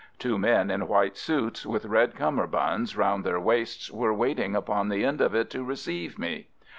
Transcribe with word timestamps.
Two 0.17 0.39
men 0.39 0.71
in 0.71 0.87
white 0.87 1.15
suits 1.15 1.63
with 1.63 1.85
red 1.85 2.15
cummerbunds 2.15 2.97
round 2.97 3.23
their 3.23 3.39
waists 3.39 3.91
were 3.91 4.11
waiting 4.15 4.55
upon 4.55 4.89
the 4.89 5.05
end 5.05 5.21
of 5.21 5.35
it 5.35 5.51
to 5.51 5.63
receive 5.63 6.17
me. 6.17 6.47